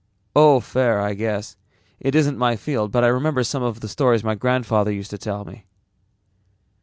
[0.35, 1.57] "Oh, fair, I guess.
[1.99, 5.19] It isn't my field but I remember some of the stories my grandfather used to
[5.19, 5.67] tell me."